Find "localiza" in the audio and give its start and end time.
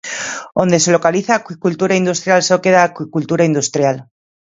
0.95-1.31